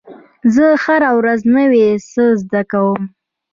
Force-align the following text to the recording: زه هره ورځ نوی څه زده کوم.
زه 0.53 0.65
هره 0.83 1.09
ورځ 1.19 1.39
نوی 1.55 1.85
څه 2.11 2.23
زده 2.41 2.61
کوم. 2.71 3.01